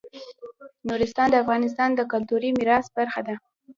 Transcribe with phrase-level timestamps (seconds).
[0.87, 3.35] نورستان د افغانستان د کلتوري میراث برخه ده.